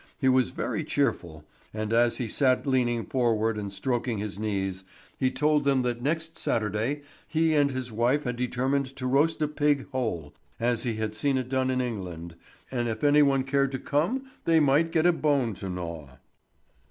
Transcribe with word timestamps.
He 0.17 0.27
was 0.29 0.49
very 0.49 0.83
cheerful, 0.83 1.45
and 1.75 1.93
as 1.93 2.17
he 2.17 2.27
sat 2.27 2.65
leaning 2.65 3.05
forward 3.05 3.55
and 3.55 3.71
stroking 3.71 4.17
his 4.17 4.39
knees, 4.39 4.83
he 5.19 5.29
told 5.29 5.63
them 5.63 5.83
that 5.83 6.01
next 6.01 6.37
Saturday 6.39 7.03
he 7.27 7.53
and 7.53 7.69
his 7.69 7.91
wife 7.91 8.23
had 8.23 8.35
determined 8.35 8.87
to 8.95 9.05
roast 9.05 9.43
a 9.43 9.47
pig 9.47 9.87
whole, 9.91 10.33
as 10.59 10.81
he 10.81 10.95
had 10.95 11.13
seen 11.13 11.37
it 11.37 11.49
done 11.49 11.69
in 11.69 11.81
England, 11.81 12.33
and 12.71 12.87
if 12.87 13.03
any 13.03 13.21
one 13.21 13.43
cared 13.43 13.71
to 13.73 13.77
come 13.79 14.25
they 14.45 14.59
might 14.59 14.89
get 14.91 15.05
a 15.05 15.13
bone 15.13 15.53
to 15.53 15.69
gnaw. 15.69 16.09